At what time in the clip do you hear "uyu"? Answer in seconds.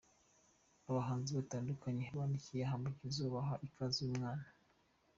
4.01-4.17